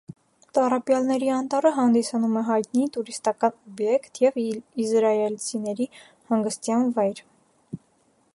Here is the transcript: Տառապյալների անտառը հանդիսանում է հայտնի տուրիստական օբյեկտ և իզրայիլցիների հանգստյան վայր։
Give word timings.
Տառապյալների 0.57 1.27
անտառը 1.33 1.71
հանդիսանում 1.75 2.33
է 2.41 2.43
հայտնի 2.47 2.87
տուրիստական 2.95 3.55
օբյեկտ 3.59 4.21
և 4.25 4.41
իզրայիլցիների 4.45 5.91
հանգստյան 6.33 6.93
վայր։ 6.99 7.25